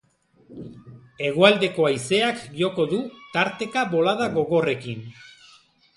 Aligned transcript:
Hegoaldeko 1.25 1.85
haizeak 1.89 2.41
joko 2.61 2.85
du, 2.95 3.03
tarteka 3.37 3.87
bolada 3.95 4.31
gogorrekin. 4.39 5.09